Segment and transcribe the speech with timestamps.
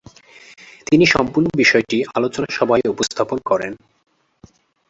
[0.87, 3.71] তিনি সম্পূর্ণ বিষয়টি আলোচনা সভায় উপস্থাপন করেন।